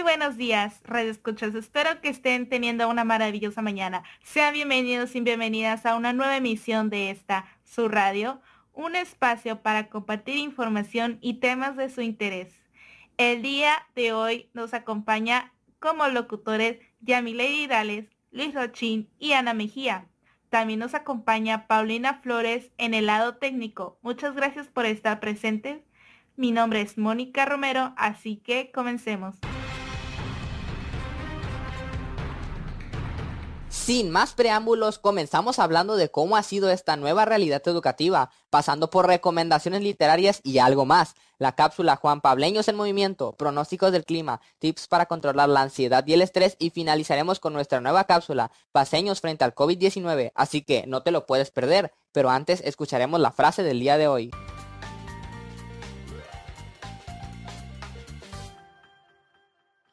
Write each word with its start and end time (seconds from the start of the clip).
Muy 0.00 0.16
buenos 0.16 0.38
días, 0.38 0.80
Radio 0.84 1.10
Escuchas. 1.10 1.54
Espero 1.54 2.00
que 2.00 2.08
estén 2.08 2.48
teniendo 2.48 2.88
una 2.88 3.04
maravillosa 3.04 3.60
mañana. 3.60 4.02
Sean 4.22 4.54
bienvenidos 4.54 5.14
y 5.14 5.20
bienvenidas 5.20 5.84
a 5.84 5.94
una 5.94 6.14
nueva 6.14 6.38
emisión 6.38 6.88
de 6.88 7.10
esta, 7.10 7.44
su 7.64 7.86
radio, 7.86 8.40
un 8.72 8.96
espacio 8.96 9.60
para 9.60 9.90
compartir 9.90 10.38
información 10.38 11.18
y 11.20 11.34
temas 11.34 11.76
de 11.76 11.90
su 11.90 12.00
interés. 12.00 12.50
El 13.18 13.42
día 13.42 13.74
de 13.94 14.14
hoy 14.14 14.48
nos 14.54 14.72
acompaña 14.72 15.52
como 15.80 16.08
locutores 16.08 16.78
Yamile 17.02 17.50
Hidales, 17.52 18.06
Luis 18.30 18.54
Rochín 18.54 19.10
y 19.18 19.32
Ana 19.32 19.52
Mejía. 19.52 20.06
También 20.48 20.78
nos 20.78 20.94
acompaña 20.94 21.66
Paulina 21.66 22.22
Flores 22.22 22.72
en 22.78 22.94
el 22.94 23.04
lado 23.04 23.36
técnico. 23.36 23.98
Muchas 24.00 24.34
gracias 24.34 24.66
por 24.68 24.86
estar 24.86 25.20
presentes. 25.20 25.82
Mi 26.36 26.52
nombre 26.52 26.80
es 26.80 26.96
Mónica 26.96 27.44
Romero, 27.44 27.92
así 27.98 28.36
que 28.36 28.72
comencemos. 28.72 29.36
Sin 33.90 34.08
más 34.08 34.34
preámbulos, 34.34 35.00
comenzamos 35.00 35.58
hablando 35.58 35.96
de 35.96 36.12
cómo 36.12 36.36
ha 36.36 36.44
sido 36.44 36.70
esta 36.70 36.94
nueva 36.94 37.24
realidad 37.24 37.60
educativa, 37.66 38.30
pasando 38.48 38.88
por 38.88 39.08
recomendaciones 39.08 39.82
literarias 39.82 40.40
y 40.44 40.58
algo 40.58 40.84
más. 40.84 41.16
La 41.38 41.56
cápsula 41.56 41.96
Juan 41.96 42.20
Pableños 42.20 42.68
en 42.68 42.76
movimiento, 42.76 43.32
pronósticos 43.32 43.90
del 43.90 44.04
clima, 44.04 44.40
tips 44.60 44.86
para 44.86 45.06
controlar 45.06 45.48
la 45.48 45.62
ansiedad 45.62 46.06
y 46.06 46.12
el 46.12 46.22
estrés 46.22 46.54
y 46.60 46.70
finalizaremos 46.70 47.40
con 47.40 47.52
nuestra 47.52 47.80
nueva 47.80 48.04
cápsula, 48.04 48.52
paseños 48.70 49.20
frente 49.20 49.42
al 49.42 49.56
COVID-19, 49.56 50.30
así 50.36 50.62
que 50.62 50.86
no 50.86 51.02
te 51.02 51.10
lo 51.10 51.26
puedes 51.26 51.50
perder, 51.50 51.92
pero 52.12 52.30
antes 52.30 52.60
escucharemos 52.64 53.18
la 53.18 53.32
frase 53.32 53.64
del 53.64 53.80
día 53.80 53.98
de 53.98 54.06
hoy. 54.06 54.30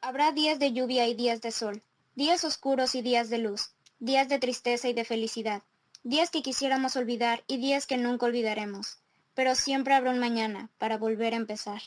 Habrá 0.02 0.32
días 0.34 0.60
de 0.60 0.72
lluvia 0.72 1.08
y 1.08 1.16
días 1.16 1.42
de 1.42 1.52
sol, 1.52 1.82
días 2.14 2.44
oscuros 2.44 2.94
y 2.94 3.02
días 3.02 3.32
de 3.32 3.40
luz 3.40 3.72
días 4.00 4.30
de 4.30 4.40
tristeza 4.40 4.88
y 4.88 4.94
de 4.94 5.06
felicidad, 5.06 5.64
días 6.04 6.30
que 6.30 6.42
quisiéramos 6.42 6.96
olvidar 6.96 7.44
y 7.48 7.58
días 7.58 7.88
que 7.88 7.98
nunca 7.98 8.28
olvidaremos, 8.28 9.00
pero 9.34 9.56
siempre 9.56 9.96
habrá 9.96 10.12
un 10.12 10.20
mañana 10.20 10.70
para 10.78 10.98
volver 10.98 11.34
a 11.34 11.38
empezar. 11.38 11.82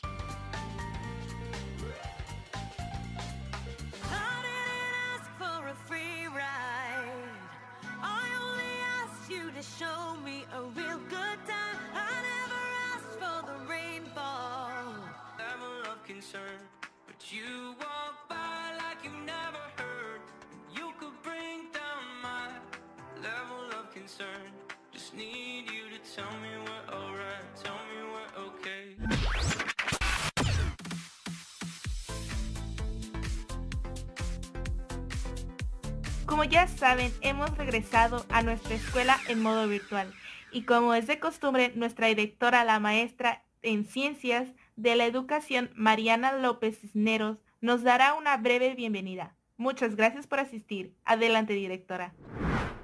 Como 36.25 36.43
ya 36.43 36.67
saben, 36.67 37.11
hemos 37.21 37.57
regresado 37.57 38.25
a 38.29 38.41
nuestra 38.41 38.75
escuela 38.75 39.17
en 39.27 39.41
modo 39.41 39.67
virtual 39.67 40.13
y 40.51 40.63
como 40.63 40.93
es 40.93 41.07
de 41.07 41.19
costumbre, 41.19 41.71
nuestra 41.75 42.07
directora, 42.07 42.63
la 42.63 42.79
maestra 42.79 43.43
en 43.61 43.85
ciencias 43.85 44.49
de 44.75 44.95
la 44.95 45.05
educación, 45.05 45.71
Mariana 45.75 46.33
López 46.33 46.79
Cisneros, 46.79 47.37
nos 47.61 47.83
dará 47.83 48.15
una 48.15 48.37
breve 48.37 48.75
bienvenida. 48.75 49.35
Muchas 49.57 49.95
gracias 49.95 50.27
por 50.27 50.39
asistir. 50.39 50.95
Adelante, 51.05 51.53
directora. 51.53 52.13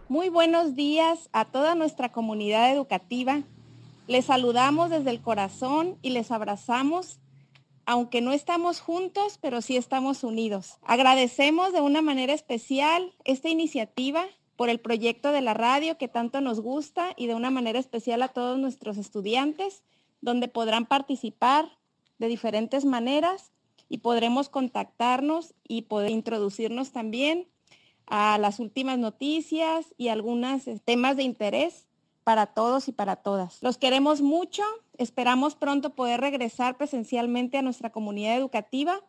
Muy 0.10 0.30
buenos 0.30 0.74
días 0.74 1.28
a 1.34 1.44
toda 1.44 1.76
nuestra 1.76 2.14
comunidad 2.14 2.72
educativa. 2.72 3.44
Les 4.08 4.24
saludamos 4.24 4.90
desde 4.90 5.10
el 5.10 5.20
corazón 5.20 5.98
y 6.02 6.12
les 6.12 6.32
abrazamos, 6.32 7.20
aunque 7.86 8.22
no 8.22 8.32
estamos 8.32 8.80
juntos, 8.80 9.38
pero 9.42 9.62
sí 9.62 9.76
estamos 9.76 10.24
unidos. 10.24 10.78
Agradecemos 10.84 11.74
de 11.74 11.82
una 11.82 12.02
manera 12.02 12.32
especial 12.34 13.12
esta 13.26 13.50
iniciativa 13.50 14.24
por 14.56 14.70
el 14.70 14.80
proyecto 14.80 15.34
de 15.34 15.42
la 15.42 15.54
radio 15.54 15.98
que 15.98 16.08
tanto 16.08 16.40
nos 16.40 16.62
gusta 16.62 17.10
y 17.18 17.28
de 17.28 17.36
una 17.36 17.52
manera 17.52 17.78
especial 17.78 18.22
a 18.22 18.30
todos 18.30 18.58
nuestros 18.58 18.98
estudiantes, 18.98 19.84
donde 20.22 20.48
podrán 20.48 20.86
participar 20.86 21.70
de 22.18 22.30
diferentes 22.30 22.86
maneras 22.86 23.52
y 23.90 23.98
podremos 23.98 24.48
contactarnos 24.48 25.54
y 25.68 25.82
poder 25.82 26.12
introducirnos 26.12 26.94
también 26.94 27.50
a 28.08 28.38
las 28.38 28.60
últimas 28.60 28.98
noticias 28.98 29.94
y 29.98 30.08
algunos 30.08 30.68
eh, 30.68 30.82
temas 30.84 31.18
de 31.18 31.24
interés 31.24 31.86
para 32.24 32.48
todos 32.48 32.88
y 32.88 32.92
para 32.92 33.18
todas. 33.18 33.62
Los 33.62 33.78
queremos 33.78 34.22
mucho, 34.22 34.64
esperamos 34.98 35.56
pronto 35.56 35.92
poder 35.96 36.20
regresar 36.20 36.78
presencialmente 36.78 37.58
a 37.58 37.62
nuestra 37.62 37.92
comunidad 37.92 38.36
educativa 38.36 39.00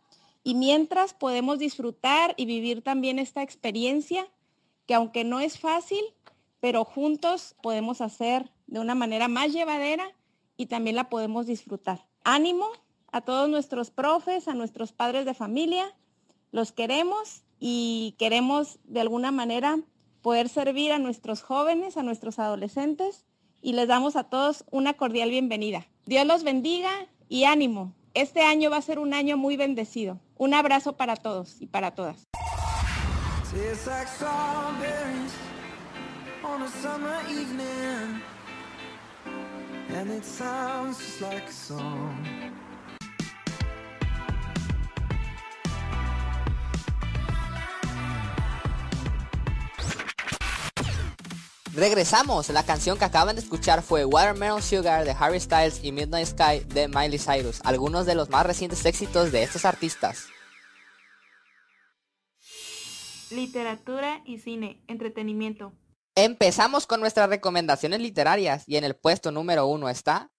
y 0.44 0.54
mientras 0.54 1.14
podemos 1.14 1.58
disfrutar 1.58 2.34
y 2.36 2.46
vivir 2.46 2.82
también 2.82 3.18
esta 3.18 3.42
experiencia 3.42 4.28
que 4.86 4.94
aunque 4.94 5.24
no 5.24 5.40
es 5.40 5.58
fácil, 5.58 6.02
pero 6.60 6.84
juntos 6.84 7.54
podemos 7.62 8.00
hacer 8.00 8.50
de 8.66 8.80
una 8.80 8.94
manera 8.94 9.28
más 9.28 9.52
llevadera 9.52 10.12
y 10.56 10.66
también 10.66 10.96
la 10.96 11.08
podemos 11.08 11.46
disfrutar. 11.46 12.06
Ánimo 12.24 12.66
a 13.12 13.20
todos 13.20 13.48
nuestros 13.48 13.90
profes, 13.90 14.48
a 14.48 14.54
nuestros 14.54 14.92
padres 14.92 15.24
de 15.24 15.34
familia, 15.34 15.94
los 16.52 16.72
queremos 16.72 17.42
y 17.60 18.14
queremos 18.18 18.78
de 18.84 19.00
alguna 19.00 19.30
manera 19.30 19.78
poder 20.22 20.48
servir 20.48 20.92
a 20.92 20.98
nuestros 20.98 21.42
jóvenes, 21.42 21.96
a 21.96 22.02
nuestros 22.02 22.38
adolescentes 22.38 23.24
y 23.60 23.72
les 23.72 23.88
damos 23.88 24.16
a 24.16 24.24
todos 24.24 24.64
una 24.70 24.94
cordial 24.94 25.30
bienvenida. 25.30 25.86
Dios 26.06 26.26
los 26.26 26.44
bendiga 26.44 26.90
y 27.28 27.44
ánimo. 27.44 27.92
Este 28.14 28.42
año 28.42 28.70
va 28.70 28.78
a 28.78 28.82
ser 28.82 28.98
un 28.98 29.14
año 29.14 29.36
muy 29.36 29.56
bendecido. 29.56 30.18
Un 30.36 30.54
abrazo 30.54 30.96
para 30.96 31.16
todos 31.16 31.60
y 31.60 31.66
para 31.66 31.92
todas. 31.92 32.24
Regresamos, 51.78 52.48
la 52.48 52.64
canción 52.64 52.98
que 52.98 53.04
acaban 53.04 53.36
de 53.36 53.40
escuchar 53.40 53.82
fue 53.82 54.04
Watermelon 54.04 54.60
Sugar 54.60 55.04
de 55.04 55.12
Harry 55.12 55.38
Styles 55.38 55.78
y 55.84 55.92
Midnight 55.92 56.26
Sky 56.26 56.64
de 56.66 56.88
Miley 56.88 57.20
Cyrus, 57.20 57.60
algunos 57.62 58.04
de 58.04 58.16
los 58.16 58.28
más 58.30 58.44
recientes 58.44 58.84
éxitos 58.84 59.30
de 59.30 59.44
estos 59.44 59.64
artistas. 59.64 60.26
Literatura 63.30 64.22
y 64.26 64.38
cine, 64.38 64.82
entretenimiento. 64.88 65.72
Empezamos 66.16 66.84
con 66.84 66.98
nuestras 66.98 67.28
recomendaciones 67.28 68.00
literarias 68.00 68.64
y 68.66 68.76
en 68.76 68.82
el 68.82 68.96
puesto 68.96 69.30
número 69.30 69.66
uno 69.68 69.88
está... 69.88 70.32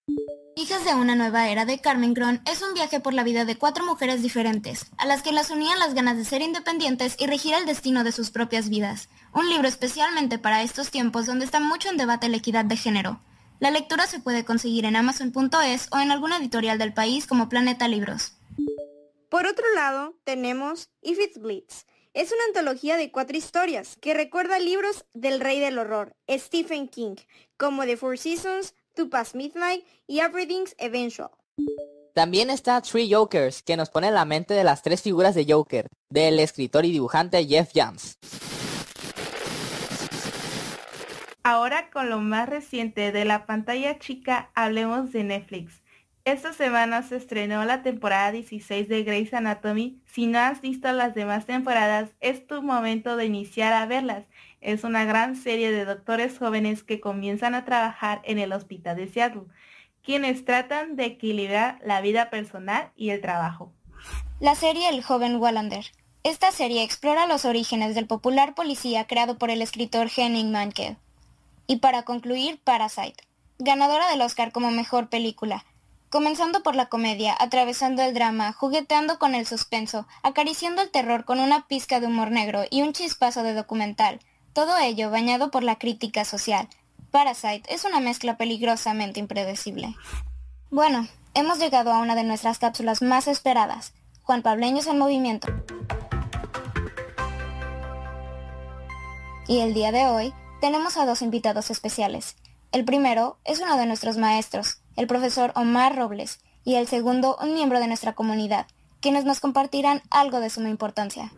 Hijas 0.59 0.83
de 0.83 0.93
una 0.93 1.15
nueva 1.15 1.47
era 1.47 1.63
de 1.63 1.79
Carmen 1.79 2.13
Cron 2.13 2.41
es 2.45 2.61
un 2.61 2.73
viaje 2.73 2.99
por 2.99 3.13
la 3.13 3.23
vida 3.23 3.45
de 3.45 3.55
cuatro 3.55 3.85
mujeres 3.85 4.21
diferentes, 4.21 4.87
a 4.97 5.05
las 5.05 5.21
que 5.21 5.31
las 5.31 5.51
unían 5.51 5.79
las 5.79 5.93
ganas 5.93 6.17
de 6.17 6.25
ser 6.25 6.41
independientes 6.41 7.15
y 7.17 7.27
regir 7.27 7.53
el 7.53 7.65
destino 7.65 8.03
de 8.03 8.11
sus 8.11 8.29
propias 8.29 8.67
vidas. 8.67 9.07
Un 9.33 9.49
libro 9.49 9.69
especialmente 9.69 10.37
para 10.37 10.61
estos 10.61 10.91
tiempos 10.91 11.27
donde 11.27 11.45
está 11.45 11.61
mucho 11.61 11.89
en 11.89 11.95
debate 11.95 12.27
la 12.27 12.35
equidad 12.35 12.65
de 12.65 12.75
género. 12.75 13.21
La 13.61 13.71
lectura 13.71 14.05
se 14.05 14.19
puede 14.19 14.43
conseguir 14.43 14.83
en 14.83 14.97
amazon.es 14.97 15.87
o 15.93 15.99
en 15.99 16.11
alguna 16.11 16.35
editorial 16.39 16.77
del 16.77 16.93
país 16.93 17.25
como 17.25 17.47
Planeta 17.47 17.87
Libros. 17.87 18.33
Por 19.29 19.47
otro 19.47 19.63
lado, 19.75 20.19
tenemos 20.25 20.89
If 21.01 21.21
It 21.21 21.37
Bleeds. 21.37 21.85
Es 22.13 22.33
una 22.33 22.43
antología 22.49 22.97
de 22.97 23.11
cuatro 23.11 23.37
historias 23.37 23.95
que 24.01 24.13
recuerda 24.13 24.59
libros 24.59 25.05
del 25.13 25.39
rey 25.39 25.61
del 25.61 25.79
horror, 25.79 26.17
Stephen 26.29 26.89
King, 26.89 27.15
como 27.55 27.85
The 27.85 27.95
Four 27.95 28.17
Seasons, 28.17 28.73
To 28.99 29.09
Midnight 29.33 29.85
y 30.07 30.19
Everything's 30.19 30.75
Eventual. 30.77 31.29
También 32.13 32.49
está 32.49 32.81
Three 32.81 33.09
Jokers, 33.09 33.63
que 33.63 33.77
nos 33.77 33.89
pone 33.89 34.09
en 34.09 34.13
la 34.13 34.25
mente 34.25 34.53
de 34.53 34.65
las 34.65 34.81
tres 34.81 35.01
figuras 35.01 35.35
de 35.35 35.45
Joker, 35.47 35.87
del 36.09 36.37
escritor 36.39 36.83
y 36.83 36.91
dibujante 36.91 37.45
Jeff 37.45 37.71
Jams. 37.73 38.17
Ahora 41.43 41.89
con 41.91 42.09
lo 42.09 42.19
más 42.19 42.49
reciente 42.49 43.13
de 43.13 43.23
la 43.23 43.45
pantalla 43.45 43.99
chica, 43.99 44.51
hablemos 44.53 45.13
de 45.13 45.23
Netflix. 45.23 45.81
Esta 46.25 46.51
semana 46.51 47.01
se 47.01 47.15
estrenó 47.15 47.63
la 47.63 47.81
temporada 47.81 48.33
16 48.33 48.89
de 48.89 49.03
Grey's 49.03 49.33
Anatomy. 49.33 50.01
Si 50.05 50.27
no 50.27 50.39
has 50.39 50.59
visto 50.59 50.91
las 50.91 51.15
demás 51.15 51.45
temporadas, 51.45 52.09
es 52.19 52.45
tu 52.45 52.61
momento 52.61 53.15
de 53.15 53.25
iniciar 53.25 53.71
a 53.71 53.85
verlas. 53.85 54.25
Es 54.61 54.83
una 54.83 55.05
gran 55.05 55.35
serie 55.35 55.71
de 55.71 55.85
doctores 55.85 56.37
jóvenes 56.37 56.83
que 56.83 56.99
comienzan 56.99 57.55
a 57.55 57.65
trabajar 57.65 58.21
en 58.23 58.39
el 58.39 58.51
hospital 58.51 58.97
de 58.97 59.07
Seattle, 59.07 59.43
quienes 60.03 60.43
tratan 60.45 60.95
de 60.95 61.05
equilibrar 61.05 61.79
la 61.83 62.01
vida 62.01 62.29
personal 62.29 62.91
y 62.95 63.11
el 63.11 63.21
trabajo. 63.21 63.71
la 64.39 64.55
serie 64.55 64.89
El 64.89 65.03
joven 65.03 65.37
Wallander. 65.37 65.85
Esta 66.23 66.51
serie 66.51 66.83
explora 66.83 67.27
los 67.27 67.45
orígenes 67.45 67.95
del 67.95 68.07
popular 68.07 68.53
policía 68.53 69.07
creado 69.07 69.37
por 69.37 69.49
el 69.49 69.61
escritor 69.61 70.09
Henning 70.15 70.51
Mankell. 70.51 70.97
Y 71.67 71.77
para 71.77 72.03
concluir, 72.03 72.59
Parasite, 72.63 73.23
ganadora 73.57 74.09
del 74.09 74.21
Oscar 74.21 74.51
como 74.51 74.71
mejor 74.71 75.09
película, 75.09 75.65
comenzando 76.09 76.63
por 76.63 76.75
la 76.75 76.87
comedia, 76.87 77.35
atravesando 77.39 78.01
el 78.01 78.13
drama, 78.13 78.51
jugueteando 78.53 79.19
con 79.19 79.35
el 79.35 79.45
suspenso, 79.45 80.07
acariciando 80.23 80.81
el 80.81 80.89
terror 80.89 81.23
con 81.23 81.39
una 81.39 81.67
pizca 81.67 81.99
de 81.99 82.07
humor 82.07 82.31
negro 82.31 82.63
y 82.69 82.81
un 82.81 82.93
chispazo 82.93 83.43
de 83.43 83.53
documental, 83.53 84.19
todo 84.53 84.77
ello 84.77 85.09
bañado 85.11 85.51
por 85.51 85.63
la 85.63 85.77
crítica 85.77 86.25
social. 86.25 86.67
Parasite 87.11 87.73
es 87.73 87.85
una 87.85 87.99
mezcla 87.99 88.37
peligrosamente 88.37 89.19
impredecible. 89.19 89.95
Bueno, 90.69 91.07
hemos 91.33 91.59
llegado 91.59 91.91
a 91.91 91.99
una 91.99 92.15
de 92.15 92.23
nuestras 92.23 92.59
cápsulas 92.59 93.01
más 93.01 93.27
esperadas, 93.27 93.93
Juan 94.23 94.41
Pableños 94.41 94.87
en 94.87 94.99
movimiento. 94.99 95.47
Y 99.47 99.59
el 99.61 99.73
día 99.73 99.91
de 99.91 100.05
hoy 100.05 100.33
tenemos 100.61 100.97
a 100.97 101.05
dos 101.05 101.23
invitados 101.23 101.71
especiales. 101.71 102.35
El 102.71 102.85
primero 102.85 103.39
es 103.45 103.59
uno 103.59 103.77
de 103.77 103.87
nuestros 103.87 104.17
maestros, 104.17 104.81
el 104.95 105.07
profesor 105.07 105.51
Omar 105.55 105.95
Robles, 105.95 106.39
y 106.63 106.75
el 106.75 106.87
segundo 106.87 107.35
un 107.41 107.55
miembro 107.55 107.79
de 107.79 107.87
nuestra 107.87 108.13
comunidad, 108.13 108.67
quienes 109.01 109.25
nos 109.25 109.39
compartirán 109.39 110.01
algo 110.09 110.39
de 110.39 110.49
suma 110.49 110.69
importancia. 110.69 111.31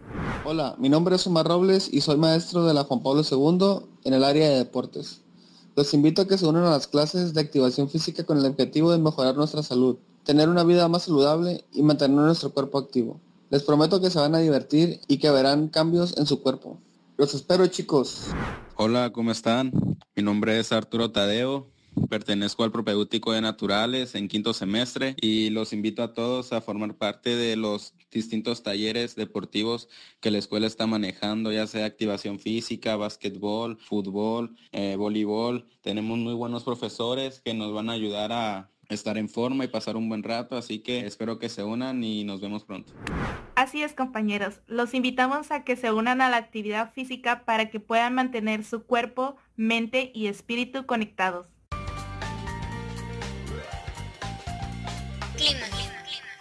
Hola, 0.43 0.75
mi 0.79 0.89
nombre 0.89 1.15
es 1.15 1.27
Omar 1.27 1.47
Robles 1.47 1.89
y 1.91 2.01
soy 2.01 2.17
maestro 2.17 2.65
de 2.65 2.73
la 2.73 2.83
Juan 2.83 3.03
Pablo 3.03 3.21
II 3.29 3.87
en 4.03 4.13
el 4.13 4.23
área 4.23 4.49
de 4.49 4.57
deportes. 4.57 5.21
Los 5.75 5.93
invito 5.93 6.21
a 6.21 6.27
que 6.27 6.37
se 6.37 6.45
unan 6.45 6.65
a 6.65 6.71
las 6.71 6.87
clases 6.87 7.33
de 7.33 7.41
activación 7.41 7.89
física 7.89 8.23
con 8.23 8.37
el 8.37 8.45
objetivo 8.45 8.91
de 8.91 8.97
mejorar 8.97 9.35
nuestra 9.35 9.63
salud, 9.63 9.97
tener 10.23 10.49
una 10.49 10.63
vida 10.63 10.87
más 10.87 11.03
saludable 11.03 11.63
y 11.71 11.83
mantener 11.83 12.17
nuestro 12.17 12.51
cuerpo 12.51 12.79
activo. 12.79 13.19
Les 13.49 13.63
prometo 13.63 14.01
que 14.01 14.09
se 14.09 14.19
van 14.19 14.35
a 14.35 14.39
divertir 14.39 14.99
y 15.07 15.17
que 15.17 15.29
verán 15.29 15.67
cambios 15.67 16.17
en 16.17 16.25
su 16.25 16.41
cuerpo. 16.41 16.79
Los 17.17 17.33
espero 17.35 17.67
chicos. 17.67 18.27
Hola, 18.75 19.11
¿cómo 19.11 19.31
están? 19.31 19.71
Mi 20.15 20.23
nombre 20.23 20.59
es 20.59 20.71
Arturo 20.71 21.11
Tadeo, 21.11 21.67
Pertenezco 22.09 22.63
al 22.63 22.71
propedéutico 22.71 23.33
de 23.33 23.41
naturales 23.41 24.15
en 24.15 24.27
quinto 24.27 24.53
semestre 24.53 25.15
y 25.19 25.49
los 25.49 25.73
invito 25.73 26.03
a 26.03 26.13
todos 26.13 26.53
a 26.53 26.61
formar 26.61 26.95
parte 26.95 27.35
de 27.35 27.55
los 27.55 27.93
distintos 28.09 28.63
talleres 28.63 29.15
deportivos 29.15 29.89
que 30.19 30.31
la 30.31 30.37
escuela 30.37 30.67
está 30.67 30.87
manejando, 30.87 31.51
ya 31.51 31.67
sea 31.67 31.85
activación 31.85 32.39
física, 32.39 32.95
básquetbol, 32.95 33.77
fútbol, 33.77 34.55
eh, 34.71 34.95
voleibol. 34.97 35.67
Tenemos 35.81 36.17
muy 36.17 36.33
buenos 36.33 36.63
profesores 36.63 37.41
que 37.41 37.53
nos 37.53 37.73
van 37.73 37.89
a 37.89 37.93
ayudar 37.93 38.31
a 38.31 38.69
estar 38.89 39.17
en 39.17 39.29
forma 39.29 39.65
y 39.65 39.67
pasar 39.67 39.95
un 39.95 40.09
buen 40.09 40.23
rato, 40.23 40.57
así 40.57 40.79
que 40.79 41.05
espero 41.05 41.39
que 41.39 41.49
se 41.49 41.63
unan 41.63 42.03
y 42.03 42.23
nos 42.23 42.41
vemos 42.41 42.63
pronto. 42.63 42.93
Así 43.55 43.83
es 43.83 43.93
compañeros, 43.93 44.61
los 44.67 44.93
invitamos 44.93 45.51
a 45.51 45.63
que 45.63 45.75
se 45.75 45.91
unan 45.91 46.21
a 46.21 46.29
la 46.29 46.37
actividad 46.37 46.91
física 46.91 47.43
para 47.45 47.69
que 47.69 47.79
puedan 47.79 48.15
mantener 48.15 48.63
su 48.63 48.83
cuerpo, 48.83 49.35
mente 49.55 50.11
y 50.13 50.27
espíritu 50.27 50.85
conectados. 50.85 51.47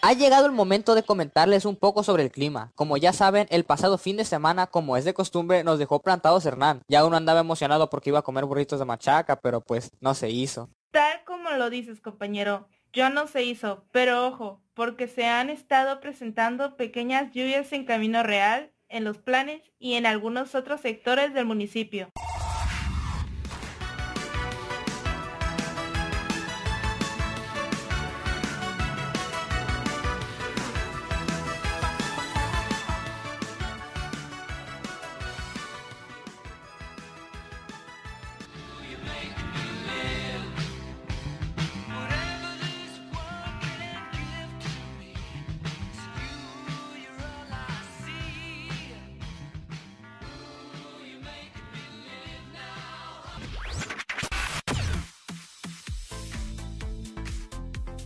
Ha 0.03 0.15
llegado 0.15 0.47
el 0.47 0.53
momento 0.53 0.95
de 0.95 1.03
comentarles 1.03 1.67
un 1.67 1.77
poco 1.77 2.03
sobre 2.03 2.23
el 2.23 2.31
clima. 2.31 2.73
Como 2.75 2.97
ya 2.97 3.13
saben, 3.13 3.47
el 3.51 3.65
pasado 3.65 3.99
fin 3.99 4.17
de 4.17 4.25
semana, 4.25 4.67
como 4.67 4.97
es 4.97 5.05
de 5.05 5.13
costumbre, 5.13 5.63
nos 5.63 5.79
dejó 5.79 6.01
plantados 6.01 6.47
Hernán. 6.47 6.81
Ya 6.89 7.05
uno 7.05 7.19
andaba 7.19 7.41
emocionado 7.41 7.91
porque 7.91 8.09
iba 8.09 8.21
a 8.21 8.23
comer 8.23 8.47
burritos 8.47 8.79
de 8.79 8.87
machaca, 8.87 9.41
pero 9.41 9.61
pues 9.61 9.91
no 10.01 10.15
se 10.15 10.31
hizo. 10.31 10.71
Tal 10.91 11.23
como 11.27 11.51
lo 11.51 11.69
dices, 11.69 12.01
compañero, 12.01 12.67
ya 12.95 13.11
no 13.11 13.27
se 13.27 13.43
hizo, 13.45 13.85
pero 13.93 14.27
ojo, 14.27 14.63
porque 14.73 15.07
se 15.07 15.27
han 15.27 15.51
estado 15.51 16.01
presentando 16.01 16.77
pequeñas 16.77 17.33
lluvias 17.35 17.71
en 17.75 17.85
Camino 17.85 18.23
Real, 18.23 18.73
en 18.89 19.05
los 19.05 19.19
planes 19.19 19.61
y 19.79 19.95
en 19.95 20.07
algunos 20.07 20.55
otros 20.55 20.81
sectores 20.81 21.35
del 21.35 21.45
municipio. 21.45 22.09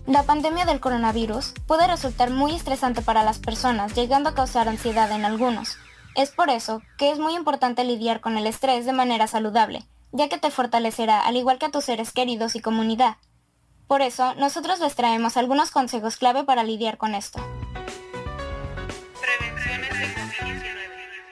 La 0.07 0.23
pandemia 0.23 0.67
del 0.67 0.81
coronavirus 0.81 1.55
puede 1.67 1.87
resultar 1.87 2.29
muy 2.29 2.55
estresante 2.55 3.01
para 3.01 3.23
las 3.23 3.39
personas, 3.39 3.95
llegando 3.95 4.29
a 4.29 4.35
causar 4.35 4.69
ansiedad 4.69 5.11
en 5.11 5.25
algunos. 5.25 5.79
Es 6.15 6.31
por 6.31 6.51
eso 6.51 6.83
que 6.99 7.11
es 7.11 7.19
muy 7.19 7.35
importante 7.35 7.85
lidiar 7.85 8.21
con 8.21 8.37
el 8.37 8.47
estrés 8.47 8.85
de 8.85 8.93
manera 8.93 9.27
saludable, 9.27 9.83
ya 10.13 10.29
que 10.29 10.37
te 10.37 10.51
fortalecerá 10.51 11.23
al 11.23 11.39
igual 11.39 11.59
que 11.59 11.67
a 11.67 11.71
tus 11.71 11.87
seres 11.87 12.13
queridos 12.13 12.55
y 12.55 12.61
comunidad. 12.61 13.17
Por 13.87 14.03
eso, 14.03 14.35
nosotros 14.35 14.79
les 14.79 14.95
traemos 14.95 15.39
algunos 15.39 15.71
consejos 15.71 16.19
clave 16.19 16.45
para 16.45 16.65
lidiar 16.65 16.99
con 16.99 17.15
esto. 17.15 17.41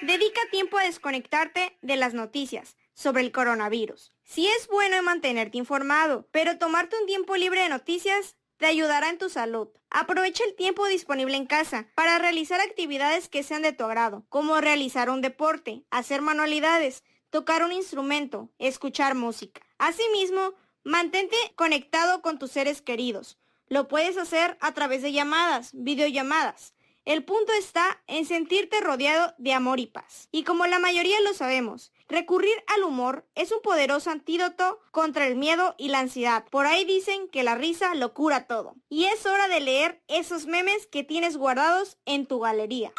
Dedica 0.00 0.40
tiempo 0.50 0.78
a 0.78 0.84
desconectarte 0.84 1.76
de 1.82 1.96
las 1.96 2.14
noticias 2.14 2.76
sobre 2.94 3.20
el 3.20 3.32
coronavirus. 3.32 4.12
Sí 4.24 4.48
es 4.48 4.66
bueno 4.68 5.02
mantenerte 5.02 5.58
informado, 5.58 6.26
pero 6.32 6.56
tomarte 6.56 6.96
un 6.98 7.06
tiempo 7.06 7.36
libre 7.36 7.60
de 7.60 7.68
noticias 7.68 8.36
te 8.62 8.68
ayudará 8.68 9.10
en 9.10 9.18
tu 9.18 9.28
salud. 9.28 9.66
Aprovecha 9.90 10.44
el 10.44 10.54
tiempo 10.54 10.86
disponible 10.86 11.36
en 11.36 11.46
casa 11.46 11.88
para 11.96 12.20
realizar 12.20 12.60
actividades 12.60 13.28
que 13.28 13.42
sean 13.42 13.62
de 13.62 13.72
tu 13.72 13.82
agrado, 13.82 14.24
como 14.28 14.60
realizar 14.60 15.10
un 15.10 15.20
deporte, 15.20 15.82
hacer 15.90 16.22
manualidades, 16.22 17.02
tocar 17.30 17.64
un 17.64 17.72
instrumento, 17.72 18.52
escuchar 18.60 19.16
música. 19.16 19.62
Asimismo, 19.78 20.54
mantente 20.84 21.34
conectado 21.56 22.22
con 22.22 22.38
tus 22.38 22.52
seres 22.52 22.82
queridos. 22.82 23.36
Lo 23.66 23.88
puedes 23.88 24.16
hacer 24.16 24.56
a 24.60 24.72
través 24.74 25.02
de 25.02 25.10
llamadas, 25.10 25.70
videollamadas. 25.72 26.74
El 27.04 27.24
punto 27.24 27.52
está 27.54 28.00
en 28.06 28.26
sentirte 28.26 28.80
rodeado 28.80 29.34
de 29.38 29.54
amor 29.54 29.80
y 29.80 29.88
paz. 29.88 30.28
Y 30.30 30.44
como 30.44 30.68
la 30.68 30.78
mayoría 30.78 31.20
lo 31.22 31.34
sabemos, 31.34 31.90
recurrir 32.12 32.54
al 32.68 32.84
humor 32.84 33.26
es 33.34 33.50
un 33.50 33.60
poderoso 33.62 34.10
antídoto 34.10 34.78
contra 34.92 35.26
el 35.26 35.34
miedo 35.34 35.74
y 35.78 35.88
la 35.88 35.98
ansiedad. 35.98 36.44
Por 36.50 36.66
ahí 36.66 36.84
dicen 36.84 37.28
que 37.28 37.42
la 37.42 37.56
risa 37.56 37.94
lo 37.94 38.14
cura 38.14 38.46
todo. 38.46 38.76
Y 38.88 39.06
es 39.06 39.26
hora 39.26 39.48
de 39.48 39.60
leer 39.60 40.02
esos 40.06 40.46
memes 40.46 40.86
que 40.86 41.02
tienes 41.02 41.36
guardados 41.36 41.98
en 42.04 42.26
tu 42.26 42.38
galería. 42.40 42.92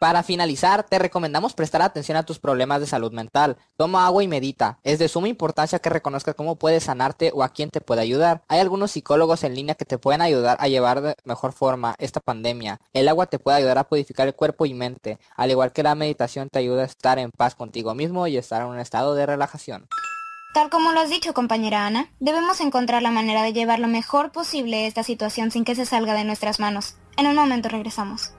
Para 0.00 0.22
finalizar, 0.22 0.84
te 0.84 0.98
recomendamos 0.98 1.52
prestar 1.52 1.82
atención 1.82 2.16
a 2.16 2.22
tus 2.22 2.38
problemas 2.38 2.80
de 2.80 2.86
salud 2.86 3.12
mental. 3.12 3.58
Toma 3.76 4.06
agua 4.06 4.24
y 4.24 4.28
medita. 4.28 4.78
Es 4.82 4.98
de 4.98 5.08
suma 5.08 5.28
importancia 5.28 5.78
que 5.78 5.90
reconozcas 5.90 6.34
cómo 6.34 6.56
puedes 6.56 6.84
sanarte 6.84 7.32
o 7.34 7.42
a 7.42 7.50
quién 7.50 7.68
te 7.68 7.82
puede 7.82 8.00
ayudar. 8.00 8.40
Hay 8.48 8.60
algunos 8.60 8.92
psicólogos 8.92 9.44
en 9.44 9.54
línea 9.54 9.74
que 9.74 9.84
te 9.84 9.98
pueden 9.98 10.22
ayudar 10.22 10.56
a 10.58 10.68
llevar 10.68 11.02
de 11.02 11.16
mejor 11.24 11.52
forma 11.52 11.96
esta 11.98 12.20
pandemia. 12.20 12.80
El 12.94 13.08
agua 13.08 13.26
te 13.26 13.38
puede 13.38 13.58
ayudar 13.58 13.76
a 13.76 13.88
purificar 13.88 14.26
el 14.26 14.34
cuerpo 14.34 14.64
y 14.64 14.72
mente, 14.72 15.18
al 15.36 15.50
igual 15.50 15.70
que 15.70 15.82
la 15.82 15.94
meditación 15.94 16.48
te 16.48 16.60
ayuda 16.60 16.80
a 16.80 16.86
estar 16.86 17.18
en 17.18 17.30
paz 17.30 17.54
contigo 17.54 17.94
mismo 17.94 18.26
y 18.26 18.38
estar 18.38 18.62
en 18.62 18.68
un 18.68 18.78
estado 18.78 19.14
de 19.14 19.26
relajación. 19.26 19.86
Tal 20.54 20.70
como 20.70 20.92
lo 20.92 21.00
has 21.00 21.10
dicho, 21.10 21.34
compañera 21.34 21.84
Ana, 21.84 22.10
debemos 22.20 22.62
encontrar 22.62 23.02
la 23.02 23.10
manera 23.10 23.42
de 23.42 23.52
llevar 23.52 23.78
lo 23.78 23.86
mejor 23.86 24.32
posible 24.32 24.86
esta 24.86 25.02
situación 25.02 25.50
sin 25.50 25.66
que 25.66 25.74
se 25.74 25.84
salga 25.84 26.14
de 26.14 26.24
nuestras 26.24 26.58
manos. 26.58 26.96
En 27.18 27.26
un 27.26 27.36
momento 27.36 27.68
regresamos. 27.68 28.32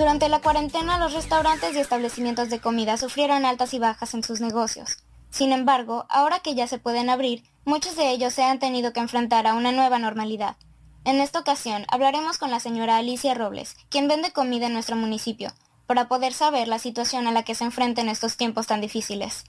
Durante 0.00 0.28
la 0.28 0.40
cuarentena 0.40 0.98
los 0.98 1.12
restaurantes 1.12 1.76
y 1.76 1.78
establecimientos 1.78 2.48
de 2.48 2.58
comida 2.58 2.96
sufrieron 2.96 3.44
altas 3.44 3.74
y 3.74 3.78
bajas 3.78 4.14
en 4.14 4.24
sus 4.24 4.40
negocios. 4.40 5.04
Sin 5.28 5.52
embargo, 5.52 6.06
ahora 6.08 6.40
que 6.40 6.54
ya 6.54 6.66
se 6.66 6.78
pueden 6.78 7.10
abrir, 7.10 7.44
Muchos 7.64 7.94
de 7.94 8.10
ellos 8.10 8.32
se 8.32 8.42
han 8.42 8.58
tenido 8.58 8.92
que 8.92 9.00
enfrentar 9.00 9.46
a 9.46 9.54
una 9.54 9.70
nueva 9.70 9.98
normalidad. 9.98 10.56
En 11.04 11.20
esta 11.20 11.38
ocasión 11.38 11.84
hablaremos 11.88 12.38
con 12.38 12.50
la 12.50 12.58
señora 12.58 12.96
Alicia 12.96 13.34
Robles, 13.34 13.76
quien 13.90 14.08
vende 14.08 14.32
comida 14.32 14.66
en 14.66 14.72
nuestro 14.72 14.96
municipio, 14.96 15.52
para 15.86 16.08
poder 16.08 16.32
saber 16.32 16.68
la 16.68 16.78
situación 16.78 17.26
a 17.26 17.32
la 17.32 17.42
que 17.42 17.54
se 17.54 17.64
enfrenta 17.64 18.00
en 18.00 18.08
estos 18.08 18.36
tiempos 18.36 18.66
tan 18.66 18.80
difíciles. 18.80 19.44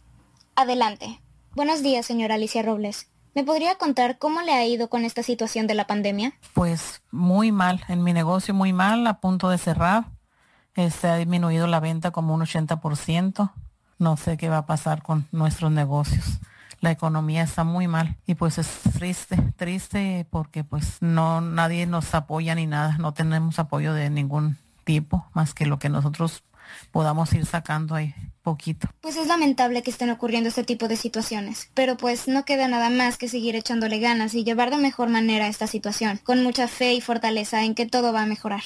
Adelante. 0.55 1.21
Buenos 1.55 1.81
días, 1.81 2.05
señora 2.05 2.35
Alicia 2.35 2.61
Robles. 2.61 3.09
¿Me 3.33 3.43
podría 3.43 3.75
contar 3.75 4.17
cómo 4.17 4.41
le 4.41 4.53
ha 4.53 4.65
ido 4.65 4.89
con 4.89 5.05
esta 5.05 5.23
situación 5.23 5.65
de 5.65 5.75
la 5.75 5.87
pandemia? 5.87 6.33
Pues 6.53 7.01
muy 7.11 7.53
mal, 7.53 7.83
en 7.87 8.03
mi 8.03 8.11
negocio 8.11 8.53
muy 8.53 8.73
mal, 8.73 9.07
a 9.07 9.21
punto 9.21 9.49
de 9.49 9.57
cerrar. 9.57 10.05
Este, 10.75 11.07
ha 11.07 11.17
disminuido 11.17 11.67
la 11.67 11.79
venta 11.79 12.11
como 12.11 12.33
un 12.33 12.41
80%. 12.41 13.51
No 13.99 14.17
sé 14.17 14.37
qué 14.37 14.49
va 14.49 14.59
a 14.59 14.65
pasar 14.65 15.03
con 15.03 15.27
nuestros 15.31 15.71
negocios. 15.71 16.39
La 16.79 16.89
economía 16.89 17.43
está 17.43 17.63
muy 17.63 17.87
mal 17.87 18.17
y 18.25 18.33
pues 18.33 18.57
es 18.57 18.67
triste, 18.97 19.37
triste 19.55 20.25
porque 20.31 20.63
pues 20.63 20.97
no 20.99 21.39
nadie 21.39 21.85
nos 21.85 22.15
apoya 22.15 22.55
ni 22.55 22.65
nada, 22.65 22.97
no 22.97 23.13
tenemos 23.13 23.59
apoyo 23.59 23.93
de 23.93 24.09
ningún 24.09 24.57
tipo 24.83 25.29
más 25.33 25.53
que 25.53 25.67
lo 25.67 25.77
que 25.77 25.89
nosotros 25.89 26.43
podamos 26.91 27.31
ir 27.33 27.45
sacando 27.45 27.93
ahí 27.93 28.15
poquito. 28.41 28.87
Pues 29.01 29.15
es 29.17 29.27
lamentable 29.27 29.83
que 29.83 29.91
estén 29.91 30.09
ocurriendo 30.09 30.49
este 30.49 30.63
tipo 30.63 30.87
de 30.87 30.97
situaciones, 30.97 31.69
pero 31.75 31.97
pues 31.97 32.27
no 32.27 32.45
queda 32.45 32.67
nada 32.67 32.89
más 32.89 33.19
que 33.19 33.27
seguir 33.27 33.55
echándole 33.55 33.99
ganas 33.99 34.33
y 34.33 34.43
llevar 34.43 34.71
de 34.71 34.77
mejor 34.77 35.09
manera 35.09 35.47
esta 35.47 35.67
situación, 35.67 36.19
con 36.23 36.41
mucha 36.41 36.67
fe 36.67 36.93
y 36.93 37.01
fortaleza 37.01 37.63
en 37.63 37.75
que 37.75 37.85
todo 37.85 38.11
va 38.11 38.23
a 38.23 38.25
mejorar. 38.25 38.63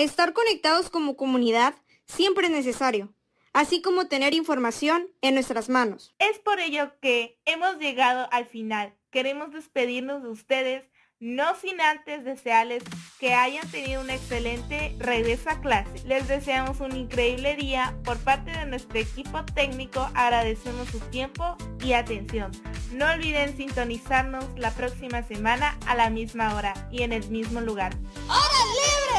Estar 0.00 0.32
conectados 0.32 0.88
como 0.88 1.14
comunidad 1.14 1.74
siempre 2.06 2.46
es 2.46 2.52
necesario, 2.52 3.12
así 3.52 3.82
como 3.82 4.06
tener 4.06 4.32
información 4.32 5.10
en 5.20 5.34
nuestras 5.34 5.68
manos. 5.68 6.14
Es 6.18 6.38
por 6.38 6.58
ello 6.58 6.98
que 7.02 7.38
hemos 7.44 7.76
llegado 7.76 8.26
al 8.32 8.46
final. 8.46 8.96
Queremos 9.10 9.52
despedirnos 9.52 10.22
de 10.22 10.30
ustedes 10.30 10.88
no 11.18 11.54
sin 11.54 11.82
antes 11.82 12.24
desearles 12.24 12.82
que 13.18 13.34
hayan 13.34 13.70
tenido 13.70 14.00
un 14.00 14.08
excelente 14.08 14.96
regreso 14.98 15.50
a 15.50 15.60
clase. 15.60 16.02
Les 16.06 16.26
deseamos 16.28 16.80
un 16.80 16.96
increíble 16.96 17.54
día. 17.56 17.94
Por 18.02 18.16
parte 18.20 18.52
de 18.52 18.64
nuestro 18.64 18.98
equipo 18.98 19.44
técnico 19.54 20.08
agradecemos 20.14 20.88
su 20.88 20.98
tiempo 21.10 21.58
y 21.84 21.92
atención. 21.92 22.52
No 22.94 23.04
olviden 23.10 23.54
sintonizarnos 23.54 24.46
la 24.56 24.70
próxima 24.70 25.22
semana 25.24 25.78
a 25.86 25.94
la 25.94 26.08
misma 26.08 26.54
hora 26.54 26.88
y 26.90 27.02
en 27.02 27.12
el 27.12 27.28
mismo 27.28 27.60
lugar. 27.60 27.92
¡Órale! 28.24 29.09